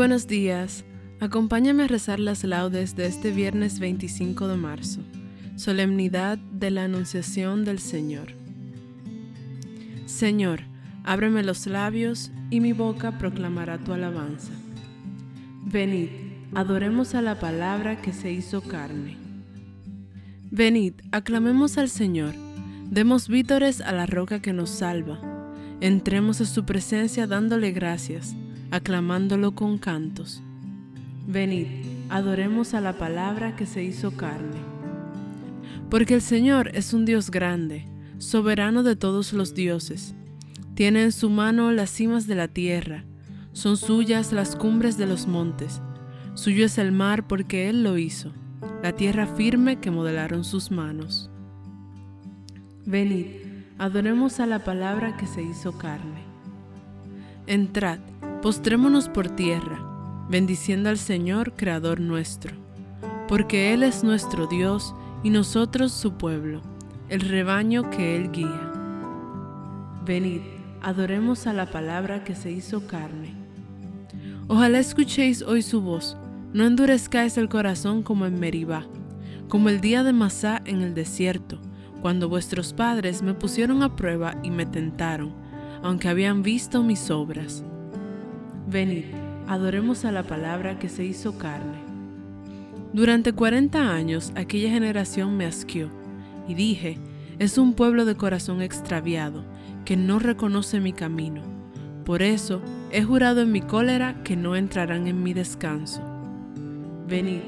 Buenos 0.00 0.26
días. 0.26 0.82
Acompáñame 1.20 1.82
a 1.82 1.86
rezar 1.86 2.20
las 2.20 2.42
laudes 2.42 2.96
de 2.96 3.04
este 3.04 3.32
viernes 3.32 3.78
25 3.80 4.48
de 4.48 4.56
marzo, 4.56 5.00
solemnidad 5.56 6.38
de 6.38 6.70
la 6.70 6.84
Anunciación 6.84 7.66
del 7.66 7.80
Señor. 7.80 8.28
Señor, 10.06 10.60
ábreme 11.04 11.42
los 11.42 11.66
labios 11.66 12.32
y 12.48 12.60
mi 12.60 12.72
boca 12.72 13.18
proclamará 13.18 13.76
tu 13.76 13.92
alabanza. 13.92 14.52
Venid, 15.66 16.08
adoremos 16.54 17.14
a 17.14 17.20
la 17.20 17.38
palabra 17.38 18.00
que 18.00 18.14
se 18.14 18.32
hizo 18.32 18.62
carne. 18.62 19.18
Venid, 20.50 20.94
aclamemos 21.12 21.76
al 21.76 21.90
Señor, 21.90 22.32
demos 22.90 23.28
vítores 23.28 23.82
a 23.82 23.92
la 23.92 24.06
roca 24.06 24.40
que 24.40 24.54
nos 24.54 24.70
salva, 24.70 25.20
entremos 25.82 26.40
a 26.40 26.46
su 26.46 26.64
presencia 26.64 27.26
dándole 27.26 27.72
gracias 27.72 28.34
aclamándolo 28.70 29.52
con 29.52 29.78
cantos. 29.78 30.42
Venid, 31.26 31.66
adoremos 32.08 32.74
a 32.74 32.80
la 32.80 32.94
palabra 32.94 33.56
que 33.56 33.66
se 33.66 33.82
hizo 33.84 34.12
carne. 34.12 34.58
Porque 35.88 36.14
el 36.14 36.22
Señor 36.22 36.70
es 36.74 36.92
un 36.92 37.04
Dios 37.04 37.30
grande, 37.30 37.86
soberano 38.18 38.82
de 38.82 38.96
todos 38.96 39.32
los 39.32 39.54
dioses. 39.54 40.14
Tiene 40.74 41.02
en 41.04 41.12
su 41.12 41.30
mano 41.30 41.72
las 41.72 41.90
cimas 41.90 42.26
de 42.26 42.34
la 42.34 42.48
tierra, 42.48 43.04
son 43.52 43.76
suyas 43.76 44.32
las 44.32 44.56
cumbres 44.56 44.96
de 44.96 45.06
los 45.06 45.26
montes. 45.26 45.82
Suyo 46.34 46.64
es 46.64 46.78
el 46.78 46.92
mar 46.92 47.26
porque 47.26 47.68
Él 47.68 47.82
lo 47.82 47.98
hizo, 47.98 48.32
la 48.82 48.92
tierra 48.92 49.26
firme 49.26 49.80
que 49.80 49.90
modelaron 49.90 50.44
sus 50.44 50.70
manos. 50.70 51.30
Venid, 52.86 53.26
adoremos 53.78 54.40
a 54.40 54.46
la 54.46 54.64
palabra 54.64 55.16
que 55.16 55.26
se 55.26 55.42
hizo 55.42 55.76
carne. 55.76 56.22
Entrad, 57.46 57.98
Postrémonos 58.42 59.10
por 59.10 59.28
tierra, 59.28 59.78
bendiciendo 60.30 60.88
al 60.88 60.96
Señor, 60.96 61.52
Creador 61.56 62.00
nuestro, 62.00 62.54
porque 63.28 63.74
Él 63.74 63.82
es 63.82 64.02
nuestro 64.02 64.46
Dios 64.46 64.94
y 65.22 65.28
nosotros 65.28 65.92
su 65.92 66.14
pueblo, 66.14 66.62
el 67.10 67.20
rebaño 67.20 67.90
que 67.90 68.16
Él 68.16 68.30
guía. 68.32 68.72
Venid, 70.06 70.40
adoremos 70.80 71.46
a 71.46 71.52
la 71.52 71.66
palabra 71.66 72.24
que 72.24 72.34
se 72.34 72.50
hizo 72.50 72.86
carne. 72.86 73.34
Ojalá 74.48 74.78
escuchéis 74.78 75.42
hoy 75.42 75.60
su 75.60 75.82
voz, 75.82 76.16
no 76.54 76.64
endurezcáis 76.64 77.36
el 77.36 77.50
corazón 77.50 78.02
como 78.02 78.24
en 78.24 78.40
Meribá, 78.40 78.86
como 79.50 79.68
el 79.68 79.82
día 79.82 80.02
de 80.02 80.14
Masá 80.14 80.62
en 80.64 80.80
el 80.80 80.94
desierto, 80.94 81.60
cuando 82.00 82.30
vuestros 82.30 82.72
padres 82.72 83.20
me 83.20 83.34
pusieron 83.34 83.82
a 83.82 83.96
prueba 83.96 84.34
y 84.42 84.50
me 84.50 84.64
tentaron, 84.64 85.34
aunque 85.82 86.08
habían 86.08 86.42
visto 86.42 86.82
mis 86.82 87.10
obras. 87.10 87.64
Venid, 88.70 89.06
adoremos 89.48 90.04
a 90.04 90.12
la 90.12 90.22
palabra 90.22 90.78
que 90.78 90.88
se 90.88 91.04
hizo 91.04 91.36
carne. 91.36 91.80
Durante 92.92 93.32
cuarenta 93.32 93.92
años 93.92 94.32
aquella 94.36 94.70
generación 94.70 95.36
me 95.36 95.44
asqueó, 95.44 95.88
y 96.46 96.54
dije, 96.54 96.96
es 97.40 97.58
un 97.58 97.74
pueblo 97.74 98.04
de 98.04 98.14
corazón 98.14 98.62
extraviado, 98.62 99.44
que 99.84 99.96
no 99.96 100.20
reconoce 100.20 100.78
mi 100.78 100.92
camino. 100.92 101.42
Por 102.04 102.22
eso 102.22 102.62
he 102.92 103.02
jurado 103.02 103.40
en 103.40 103.50
mi 103.50 103.60
cólera 103.60 104.22
que 104.22 104.36
no 104.36 104.54
entrarán 104.54 105.08
en 105.08 105.20
mi 105.20 105.34
descanso. 105.34 106.00
Venid, 107.08 107.40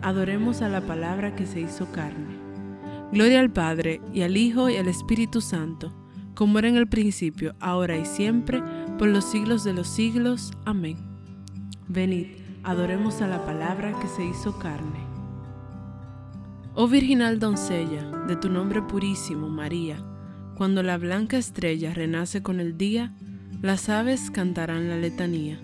adoremos 0.00 0.62
a 0.62 0.70
la 0.70 0.80
palabra 0.80 1.36
que 1.36 1.44
se 1.44 1.60
hizo 1.60 1.92
carne. 1.92 2.38
Gloria 3.12 3.40
al 3.40 3.50
Padre, 3.50 4.00
y 4.14 4.22
al 4.22 4.34
Hijo, 4.38 4.70
y 4.70 4.78
al 4.78 4.88
Espíritu 4.88 5.42
Santo, 5.42 5.92
como 6.34 6.58
era 6.58 6.68
en 6.68 6.76
el 6.76 6.86
principio, 6.86 7.54
ahora 7.60 7.98
y 7.98 8.06
siempre, 8.06 8.62
por 9.00 9.08
los 9.08 9.24
siglos 9.24 9.64
de 9.64 9.72
los 9.72 9.88
siglos. 9.88 10.52
Amén. 10.66 10.98
Venid, 11.88 12.26
adoremos 12.62 13.22
a 13.22 13.28
la 13.28 13.46
palabra 13.46 13.98
que 13.98 14.06
se 14.06 14.22
hizo 14.26 14.58
carne. 14.58 15.00
Oh 16.74 16.86
virginal 16.86 17.38
doncella, 17.38 18.04
de 18.28 18.36
tu 18.36 18.50
nombre 18.50 18.82
purísimo, 18.82 19.48
María, 19.48 20.04
cuando 20.54 20.82
la 20.82 20.98
blanca 20.98 21.38
estrella 21.38 21.94
renace 21.94 22.42
con 22.42 22.60
el 22.60 22.76
día, 22.76 23.14
las 23.62 23.88
aves 23.88 24.30
cantarán 24.30 24.90
la 24.90 24.98
letanía. 24.98 25.58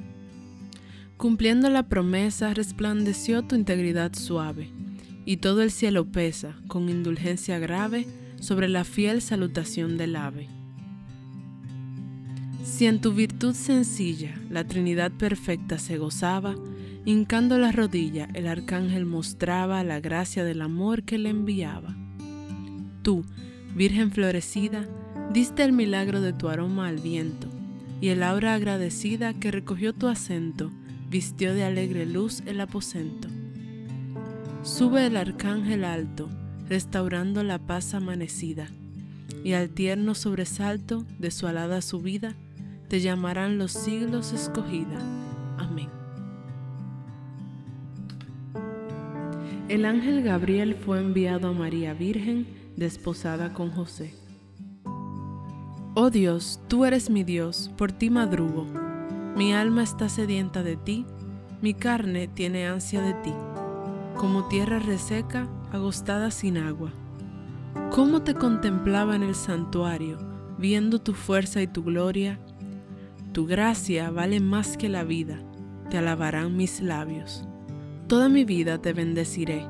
Cumpliendo 1.19 1.69
la 1.69 1.91
promesa, 1.91 2.55
resplandeció 2.55 3.43
tu 3.43 3.55
integridad 3.55 4.15
suave, 4.15 4.71
y 5.27 5.37
todo 5.37 5.61
el 5.61 5.73
cielo 5.73 6.07
pesa, 6.07 6.57
con 6.69 6.89
indulgencia 6.89 7.59
grave, 7.59 8.07
sobre 8.41 8.71
la 8.71 8.85
fiel 8.85 9.21
salutación 9.21 9.99
del 9.99 10.17
ave. 10.17 10.56
Si 12.67 12.87
en 12.87 13.01
tu 13.01 13.13
virtud 13.13 13.55
sencilla 13.55 14.35
la 14.51 14.65
Trinidad 14.65 15.13
perfecta 15.13 15.79
se 15.79 15.99
gozaba, 15.99 16.57
hincando 17.05 17.59
la 17.59 17.71
rodilla 17.71 18.29
el 18.35 18.49
arcángel 18.49 19.07
mostraba 19.07 19.85
la 19.85 20.01
gracia 20.01 20.43
del 20.45 20.61
amor 20.61 21.05
que 21.05 21.17
le 21.17 21.31
enviaba. 21.31 21.97
Tú, 23.03 23.25
Virgen 23.77 24.11
florecida, 24.11 24.85
diste 25.33 25.63
el 25.63 25.73
milagro 25.73 26.21
de 26.21 26.33
tu 26.33 26.49
aroma 26.49 26.89
al 26.89 26.99
viento, 26.99 27.47
y 28.01 28.09
el 28.09 28.23
aura 28.25 28.55
agradecida 28.55 29.33
que 29.33 29.53
recogió 29.53 29.93
tu 29.93 30.09
acento 30.09 30.73
vistió 31.09 31.55
de 31.55 31.63
alegre 31.63 32.05
luz 32.05 32.43
el 32.47 32.61
aposento. 32.61 33.29
Sube 34.65 35.07
el 35.07 35.17
arcángel 35.17 35.85
alto, 35.85 36.29
restaurando 36.69 37.45
la 37.45 37.59
paz 37.61 37.95
amanecida, 37.95 38.67
y 39.45 39.53
al 39.53 39.71
tierno 39.71 40.17
sobresalto 40.17 41.07
de 41.21 41.31
su 41.31 41.47
alada 41.47 41.81
subida, 41.81 42.35
te 42.89 43.01
llamarán 43.01 43.59
los 43.59 43.73
siglos 43.73 44.33
escogida. 44.33 44.99
Amén. 45.59 45.89
El 49.69 49.85
ángel 49.85 50.23
Gabriel 50.23 50.77
fue 50.77 51.01
enviado 51.01 51.49
a 51.49 51.53
María 51.53 51.93
Virgen, 51.93 52.47
desposada 52.77 53.53
con 53.53 53.71
José. 53.71 54.15
Oh 55.95 56.11
Dios, 56.11 56.61
tú 56.69 56.85
eres 56.85 57.11
mi 57.11 57.25
Dios, 57.25 57.71
por 57.77 57.91
ti 57.91 58.11
madrugo. 58.11 58.67
Mi 59.35 59.53
alma 59.53 59.83
está 59.83 60.09
sedienta 60.09 60.63
de 60.63 60.77
ti, 60.77 61.05
mi 61.63 61.75
carne 61.75 62.29
tiene 62.29 62.67
ansia 62.67 63.01
de 63.01 63.15
ti, 63.15 63.33
como 64.15 64.47
tierra 64.47 64.79
reseca, 64.79 65.49
agostada 65.73 66.31
sin 66.31 66.59
agua. 66.59 66.93
¿Cómo 67.91 68.23
te 68.23 68.35
contemplaba 68.35 69.17
en 69.17 69.23
el 69.23 69.35
santuario, 69.35 70.19
viendo 70.59 71.01
tu 71.01 71.13
fuerza 71.13 71.61
y 71.63 71.67
tu 71.67 71.83
gloria? 71.83 72.39
Tu 73.37 73.45
gracia 73.45 74.11
vale 74.11 74.41
más 74.41 74.79
que 74.79 74.89
la 74.89 75.05
vida, 75.05 75.39
te 75.91 75.99
alabarán 75.99 76.57
mis 76.57 76.81
labios. 76.81 77.45
Toda 78.09 78.31
mi 78.31 78.47
vida 78.47 78.81
te 78.81 78.95
bendeciré 78.95 79.67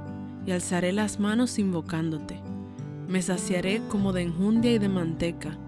y 0.46 0.52
alzaré 0.52 0.92
las 0.92 1.18
manos 1.18 1.58
invocándote. 1.58 2.40
Me 3.08 3.22
saciaré 3.22 3.82
como 3.88 4.12
de 4.12 4.22
enjundia 4.22 4.72
y 4.72 4.78
de 4.78 4.88
manteca, 4.88 5.58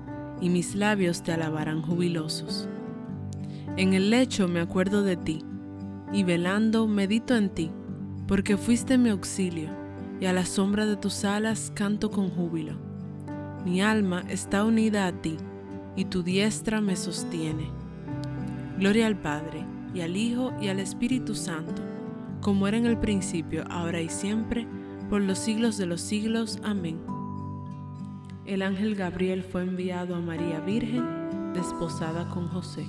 y 0.40 0.48
mis 0.48 0.76
labios 0.76 1.24
te 1.24 1.32
alabarán 1.32 1.82
jubilosos. 1.82 2.68
En 3.76 3.94
el 3.94 4.10
lecho 4.10 4.46
me 4.46 4.60
acuerdo 4.60 5.02
de 5.02 5.16
ti, 5.16 5.42
y 6.12 6.22
velando 6.22 6.86
medito 6.86 7.34
en 7.34 7.50
ti, 7.50 7.72
porque 8.28 8.56
fuiste 8.56 8.96
mi 8.96 9.08
auxilio, 9.08 9.70
y 10.20 10.26
a 10.26 10.32
la 10.32 10.46
sombra 10.46 10.86
de 10.86 10.94
tus 10.94 11.24
alas 11.24 11.72
canto 11.74 12.12
con 12.12 12.30
júbilo. 12.30 12.78
Mi 13.64 13.82
alma 13.82 14.22
está 14.28 14.62
unida 14.62 15.08
a 15.08 15.20
ti, 15.20 15.36
y 15.96 16.04
tu 16.04 16.22
diestra 16.22 16.80
me 16.80 16.94
sostiene. 16.94 17.76
Gloria 18.78 19.08
al 19.08 19.16
Padre, 19.16 19.66
y 19.92 20.02
al 20.02 20.16
Hijo, 20.16 20.52
y 20.60 20.68
al 20.68 20.78
Espíritu 20.78 21.34
Santo, 21.34 21.82
como 22.40 22.68
era 22.68 22.76
en 22.76 22.86
el 22.86 22.96
principio, 22.96 23.64
ahora 23.68 24.00
y 24.00 24.08
siempre, 24.08 24.68
por 25.10 25.20
los 25.20 25.40
siglos 25.40 25.76
de 25.78 25.86
los 25.86 26.00
siglos. 26.00 26.60
Amén. 26.62 27.00
El 28.46 28.62
ángel 28.62 28.94
Gabriel 28.94 29.42
fue 29.42 29.62
enviado 29.62 30.14
a 30.14 30.20
María 30.20 30.60
Virgen, 30.60 31.04
desposada 31.54 32.28
con 32.28 32.46
José. 32.46 32.86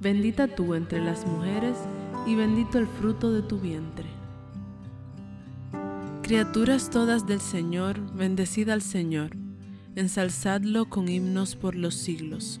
Bendita 0.00 0.46
tú 0.46 0.74
entre 0.74 1.04
las 1.04 1.26
mujeres, 1.26 1.76
y 2.24 2.36
bendito 2.36 2.78
el 2.78 2.86
fruto 2.86 3.32
de 3.32 3.42
tu 3.42 3.58
vientre. 3.58 4.06
Criaturas 6.22 6.90
todas 6.90 7.26
del 7.26 7.40
Señor, 7.40 7.98
bendecida 8.14 8.72
al 8.72 8.82
Señor, 8.82 9.36
ensalzadlo 9.96 10.88
con 10.88 11.08
himnos 11.08 11.56
por 11.56 11.74
los 11.74 11.96
siglos. 11.96 12.60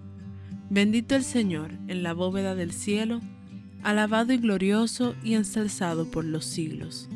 Bendito 0.71 1.15
el 1.15 1.25
Señor 1.25 1.71
en 1.89 2.01
la 2.01 2.13
bóveda 2.13 2.55
del 2.55 2.71
cielo, 2.71 3.19
alabado 3.83 4.31
y 4.31 4.37
glorioso 4.37 5.15
y 5.21 5.33
ensalzado 5.33 6.09
por 6.09 6.23
los 6.23 6.45
siglos. 6.45 7.09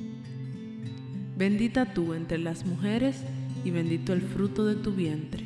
Bendita 1.38 1.94
tú 1.94 2.16
entre 2.16 2.38
las 2.38 2.66
mujeres 2.66 3.16
y 3.64 3.72
bendito 3.72 4.12
el 4.12 4.22
fruto 4.22 4.66
de 4.66 4.76
tu 4.76 4.92
vientre. 4.92 5.46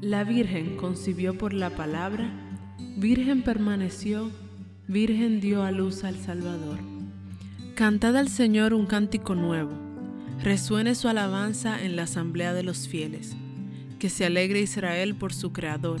La 0.00 0.24
Virgen 0.24 0.78
concibió 0.78 1.36
por 1.36 1.52
la 1.52 1.68
palabra, 1.68 2.30
Virgen 2.96 3.42
permaneció, 3.42 4.30
Virgen 4.88 5.42
dio 5.42 5.62
a 5.62 5.72
luz 5.72 6.02
al 6.02 6.16
Salvador. 6.16 6.78
Cantad 7.74 8.16
al 8.16 8.30
Señor 8.30 8.72
un 8.72 8.86
cántico 8.86 9.34
nuevo, 9.34 9.72
resuene 10.42 10.94
su 10.94 11.08
alabanza 11.08 11.84
en 11.84 11.96
la 11.96 12.04
asamblea 12.04 12.54
de 12.54 12.62
los 12.62 12.88
fieles, 12.88 13.36
que 13.98 14.08
se 14.08 14.24
alegre 14.24 14.62
Israel 14.62 15.14
por 15.14 15.34
su 15.34 15.52
Creador 15.52 16.00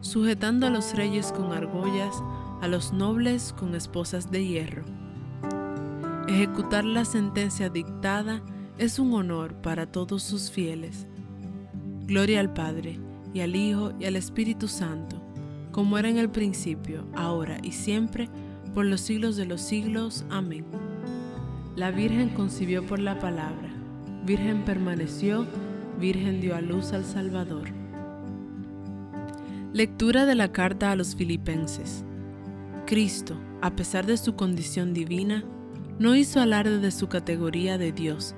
sujetando 0.00 0.66
a 0.66 0.70
los 0.70 0.94
reyes 0.94 1.32
con 1.32 1.52
argollas, 1.52 2.22
a 2.60 2.68
los 2.68 2.92
nobles 2.92 3.54
con 3.58 3.74
esposas 3.74 4.30
de 4.30 4.46
hierro. 4.46 4.84
Ejecutar 6.28 6.84
la 6.84 7.04
sentencia 7.04 7.68
dictada 7.68 8.42
es 8.78 8.98
un 8.98 9.14
honor 9.14 9.54
para 9.62 9.86
todos 9.86 10.22
sus 10.22 10.50
fieles. 10.50 11.06
Gloria 12.06 12.40
al 12.40 12.52
Padre, 12.52 12.98
y 13.32 13.40
al 13.40 13.54
Hijo, 13.54 13.92
y 13.98 14.06
al 14.06 14.16
Espíritu 14.16 14.68
Santo, 14.68 15.22
como 15.72 15.98
era 15.98 16.08
en 16.08 16.18
el 16.18 16.30
principio, 16.30 17.06
ahora 17.14 17.58
y 17.62 17.72
siempre, 17.72 18.28
por 18.74 18.86
los 18.86 19.00
siglos 19.00 19.36
de 19.36 19.46
los 19.46 19.60
siglos. 19.60 20.24
Amén. 20.30 20.64
La 21.76 21.90
Virgen 21.90 22.30
concibió 22.30 22.86
por 22.86 22.98
la 22.98 23.18
palabra, 23.18 23.70
Virgen 24.24 24.64
permaneció, 24.64 25.46
Virgen 26.00 26.40
dio 26.40 26.56
a 26.56 26.60
luz 26.60 26.92
al 26.92 27.04
Salvador. 27.04 27.85
Lectura 29.76 30.24
de 30.24 30.34
la 30.34 30.52
carta 30.52 30.90
a 30.90 30.96
los 30.96 31.14
filipenses. 31.16 32.02
Cristo, 32.86 33.36
a 33.60 33.76
pesar 33.76 34.06
de 34.06 34.16
su 34.16 34.34
condición 34.34 34.94
divina, 34.94 35.44
no 35.98 36.14
hizo 36.16 36.40
alarde 36.40 36.78
de 36.78 36.90
su 36.90 37.08
categoría 37.08 37.76
de 37.76 37.92
Dios. 37.92 38.34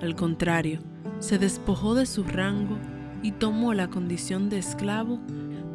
Al 0.00 0.16
contrario, 0.16 0.80
se 1.18 1.38
despojó 1.38 1.94
de 1.94 2.06
su 2.06 2.24
rango 2.24 2.78
y 3.22 3.32
tomó 3.32 3.74
la 3.74 3.88
condición 3.88 4.48
de 4.48 4.56
esclavo, 4.56 5.20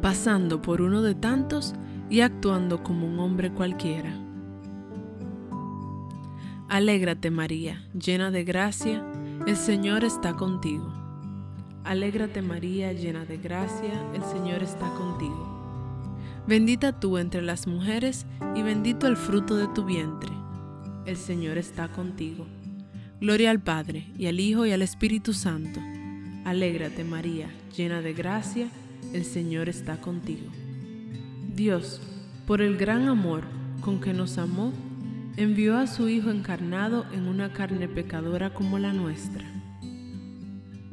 pasando 0.02 0.60
por 0.60 0.82
uno 0.82 1.00
de 1.00 1.14
tantos 1.14 1.74
y 2.10 2.22
actuando 2.22 2.82
como 2.82 3.06
un 3.06 3.20
hombre 3.20 3.52
cualquiera. 3.52 4.18
Alégrate 6.68 7.30
María, 7.30 7.86
llena 7.96 8.32
de 8.32 8.42
gracia, 8.42 9.06
el 9.46 9.54
Señor 9.54 10.02
está 10.02 10.34
contigo. 10.34 11.03
Alégrate 11.84 12.40
María, 12.40 12.94
llena 12.94 13.26
de 13.26 13.36
gracia, 13.36 13.92
el 14.14 14.22
Señor 14.24 14.62
está 14.62 14.88
contigo. 14.94 15.54
Bendita 16.46 16.98
tú 16.98 17.18
entre 17.18 17.42
las 17.42 17.66
mujeres 17.66 18.24
y 18.56 18.62
bendito 18.62 19.06
el 19.06 19.18
fruto 19.18 19.54
de 19.56 19.68
tu 19.68 19.84
vientre. 19.84 20.32
el 21.04 21.16
Señor 21.18 21.58
está 21.58 21.88
contigo. 21.88 22.46
Gloria 23.20 23.50
al 23.50 23.60
Padre, 23.60 24.06
y 24.16 24.26
al 24.26 24.40
Hijo, 24.40 24.64
y 24.64 24.72
al 24.72 24.80
Espíritu 24.80 25.34
Santo. 25.34 25.78
Alégrate 26.46 27.04
María, 27.04 27.50
llena 27.76 28.00
de 28.00 28.14
gracia, 28.14 28.68
el 29.12 29.26
Señor 29.26 29.68
está 29.68 30.00
contigo. 30.00 30.50
Dios, 31.54 32.00
por 32.46 32.62
el 32.62 32.78
gran 32.78 33.08
amor 33.08 33.42
con 33.82 34.00
que 34.00 34.14
nos 34.14 34.38
amó, 34.38 34.72
envió 35.36 35.76
a 35.76 35.86
su 35.86 36.08
Hijo 36.08 36.30
encarnado 36.30 37.04
en 37.12 37.28
una 37.28 37.52
carne 37.52 37.88
pecadora 37.88 38.54
como 38.54 38.78
la 38.78 38.94
nuestra. 38.94 39.44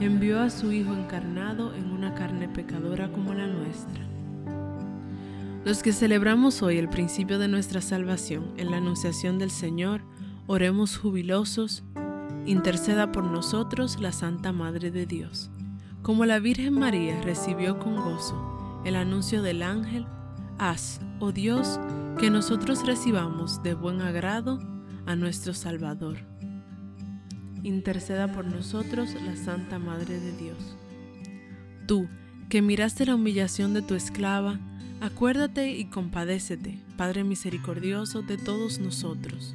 envió 0.00 0.40
a 0.40 0.50
su 0.50 0.72
Hijo 0.72 0.94
encarnado 0.94 1.74
en 1.74 1.90
una 1.90 2.14
carne 2.14 2.48
pecadora 2.48 3.10
como 3.12 3.34
la 3.34 3.46
nuestra. 3.46 4.04
Los 5.64 5.82
que 5.82 5.92
celebramos 5.92 6.62
hoy 6.62 6.78
el 6.78 6.88
principio 6.88 7.38
de 7.38 7.48
nuestra 7.48 7.80
salvación 7.80 8.54
en 8.56 8.70
la 8.70 8.78
anunciación 8.78 9.38
del 9.38 9.50
Señor, 9.50 10.02
oremos 10.46 10.96
jubilosos 10.96 11.84
interceda 12.46 13.12
por 13.12 13.24
nosotros 13.24 14.00
la 14.00 14.12
Santa 14.12 14.52
Madre 14.52 14.90
de 14.90 15.06
Dios. 15.06 15.50
Como 16.02 16.24
la 16.24 16.38
Virgen 16.38 16.74
María 16.74 17.20
recibió 17.22 17.78
con 17.78 17.96
gozo 17.96 18.80
el 18.84 18.96
anuncio 18.96 19.42
del 19.42 19.62
ángel, 19.62 20.06
haz, 20.58 21.00
oh 21.18 21.32
Dios, 21.32 21.78
que 22.18 22.30
nosotros 22.30 22.86
recibamos 22.86 23.62
de 23.62 23.74
buen 23.74 24.00
agrado 24.00 24.58
a 25.06 25.16
nuestro 25.16 25.52
Salvador. 25.52 26.29
Interceda 27.62 28.32
por 28.32 28.44
nosotros 28.44 29.14
la 29.22 29.36
Santa 29.36 29.78
Madre 29.78 30.18
de 30.18 30.32
Dios. 30.36 30.76
Tú, 31.86 32.08
que 32.48 32.62
miraste 32.62 33.06
la 33.06 33.14
humillación 33.14 33.74
de 33.74 33.82
tu 33.82 33.94
esclava, 33.94 34.58
acuérdate 35.00 35.72
y 35.72 35.86
compadécete, 35.86 36.82
Padre 36.96 37.24
misericordioso 37.24 38.22
de 38.22 38.38
todos 38.38 38.78
nosotros 38.78 39.54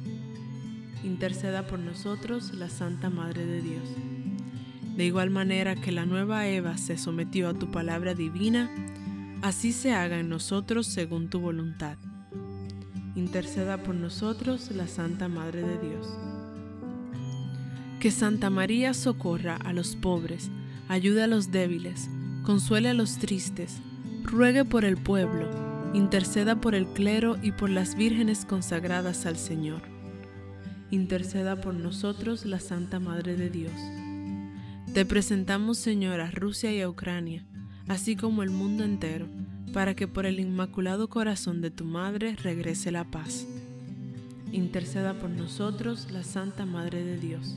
interceda 1.06 1.66
por 1.66 1.78
nosotros 1.78 2.52
la 2.54 2.68
Santa 2.68 3.10
Madre 3.10 3.46
de 3.46 3.62
Dios. 3.62 3.88
De 4.96 5.04
igual 5.04 5.30
manera 5.30 5.76
que 5.76 5.92
la 5.92 6.06
nueva 6.06 6.46
Eva 6.46 6.76
se 6.78 6.98
sometió 6.98 7.48
a 7.48 7.54
tu 7.54 7.70
palabra 7.70 8.14
divina, 8.14 8.70
así 9.42 9.72
se 9.72 9.92
haga 9.92 10.18
en 10.18 10.28
nosotros 10.28 10.86
según 10.86 11.28
tu 11.28 11.40
voluntad. 11.40 11.96
Interceda 13.14 13.78
por 13.78 13.94
nosotros 13.94 14.70
la 14.72 14.86
Santa 14.86 15.28
Madre 15.28 15.62
de 15.62 15.78
Dios. 15.78 16.35
Que 18.06 18.12
Santa 18.12 18.50
María 18.50 18.94
socorra 18.94 19.56
a 19.56 19.72
los 19.72 19.96
pobres, 19.96 20.48
ayude 20.86 21.24
a 21.24 21.26
los 21.26 21.50
débiles, 21.50 22.08
consuele 22.44 22.90
a 22.90 22.94
los 22.94 23.18
tristes, 23.18 23.78
ruegue 24.22 24.64
por 24.64 24.84
el 24.84 24.96
pueblo, 24.96 25.50
interceda 25.92 26.60
por 26.60 26.76
el 26.76 26.86
clero 26.86 27.36
y 27.42 27.50
por 27.50 27.68
las 27.68 27.96
vírgenes 27.96 28.44
consagradas 28.44 29.26
al 29.26 29.36
Señor 29.36 29.82
interceda 30.92 31.60
por 31.60 31.74
nosotros 31.74 32.44
la 32.44 32.60
Santa 32.60 33.00
Madre 33.00 33.34
de 33.34 33.50
Dios. 33.50 33.72
Te 34.94 35.04
presentamos, 35.04 35.76
Señor, 35.76 36.20
a 36.20 36.30
Rusia 36.30 36.72
y 36.72 36.80
a 36.82 36.88
Ucrania, 36.88 37.44
así 37.88 38.14
como 38.14 38.44
el 38.44 38.50
mundo 38.50 38.84
entero, 38.84 39.26
para 39.72 39.96
que 39.96 40.06
por 40.06 40.26
el 40.26 40.38
inmaculado 40.38 41.08
corazón 41.08 41.60
de 41.60 41.72
tu 41.72 41.84
Madre 41.84 42.36
regrese 42.36 42.92
la 42.92 43.02
paz. 43.02 43.48
Interceda 44.52 45.14
por 45.14 45.28
nosotros 45.28 46.08
la 46.12 46.22
Santa 46.22 46.66
Madre 46.66 47.04
de 47.04 47.18
Dios. 47.18 47.56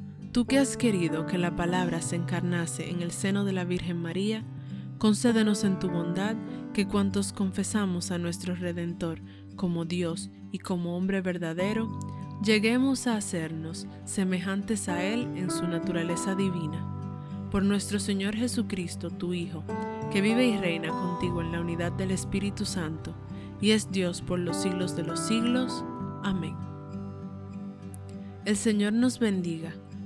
tú 0.31 0.45
que 0.45 0.59
has 0.59 0.77
querido 0.77 1.25
que 1.25 1.37
la 1.37 1.55
palabra 1.55 2.01
se 2.01 2.15
encarnase 2.15 2.89
en 2.89 3.01
el 3.01 3.11
seno 3.11 3.43
de 3.43 3.51
la 3.51 3.65
Virgen 3.65 4.01
María, 4.01 4.43
concédenos 4.97 5.63
en 5.65 5.79
tu 5.79 5.89
bondad 5.89 6.35
que 6.73 6.87
cuantos 6.87 7.33
confesamos 7.33 8.11
a 8.11 8.17
nuestro 8.17 8.55
Redentor 8.55 9.19
como 9.57 9.83
Dios 9.83 10.29
y 10.51 10.59
como 10.59 10.95
hombre 10.95 11.21
verdadero, 11.21 11.89
lleguemos 12.43 13.07
a 13.07 13.17
hacernos 13.17 13.87
semejantes 14.05 14.87
a 14.87 15.03
Él 15.03 15.27
en 15.35 15.51
su 15.51 15.67
naturaleza 15.67 16.33
divina. 16.33 16.87
Por 17.51 17.63
nuestro 17.63 17.99
Señor 17.99 18.35
Jesucristo, 18.35 19.09
tu 19.09 19.33
Hijo, 19.33 19.65
que 20.11 20.21
vive 20.21 20.45
y 20.45 20.57
reina 20.57 20.89
contigo 20.89 21.41
en 21.41 21.51
la 21.51 21.59
unidad 21.59 21.91
del 21.91 22.11
Espíritu 22.11 22.65
Santo, 22.65 23.13
y 23.59 23.71
es 23.71 23.91
Dios 23.91 24.21
por 24.21 24.39
los 24.39 24.55
siglos 24.55 24.95
de 24.95 25.03
los 25.03 25.19
siglos. 25.19 25.83
Amén. 26.23 26.55
El 28.45 28.55
Señor 28.55 28.93
nos 28.93 29.19
bendiga, 29.19 29.73